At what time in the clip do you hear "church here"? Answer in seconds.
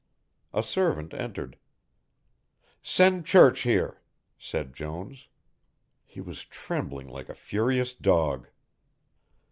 3.27-4.01